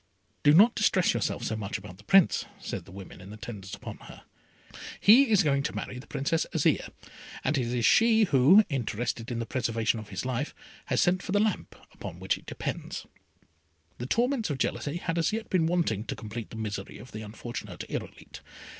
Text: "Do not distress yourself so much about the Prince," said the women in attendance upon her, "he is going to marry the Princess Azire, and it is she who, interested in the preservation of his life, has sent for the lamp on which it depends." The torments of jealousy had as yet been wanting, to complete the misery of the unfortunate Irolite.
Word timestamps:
"Do 0.41 0.51
not 0.51 0.73
distress 0.73 1.13
yourself 1.13 1.43
so 1.43 1.55
much 1.55 1.77
about 1.77 1.99
the 1.99 2.03
Prince," 2.03 2.45
said 2.59 2.85
the 2.85 2.91
women 2.91 3.21
in 3.21 3.31
attendance 3.31 3.75
upon 3.75 3.97
her, 3.97 4.23
"he 4.99 5.29
is 5.29 5.43
going 5.43 5.61
to 5.61 5.75
marry 5.75 5.99
the 5.99 6.07
Princess 6.07 6.47
Azire, 6.55 6.89
and 7.43 7.55
it 7.55 7.67
is 7.67 7.85
she 7.85 8.23
who, 8.23 8.63
interested 8.67 9.29
in 9.29 9.37
the 9.37 9.45
preservation 9.45 9.99
of 9.99 10.09
his 10.09 10.25
life, 10.25 10.55
has 10.85 10.99
sent 10.99 11.21
for 11.21 11.31
the 11.33 11.39
lamp 11.39 11.75
on 12.03 12.19
which 12.19 12.35
it 12.35 12.47
depends." 12.47 13.05
The 13.99 14.07
torments 14.07 14.49
of 14.49 14.57
jealousy 14.57 14.97
had 14.97 15.19
as 15.19 15.31
yet 15.31 15.51
been 15.51 15.67
wanting, 15.67 16.05
to 16.05 16.15
complete 16.15 16.49
the 16.49 16.55
misery 16.55 16.97
of 16.97 17.11
the 17.11 17.21
unfortunate 17.21 17.83
Irolite. 17.87 18.39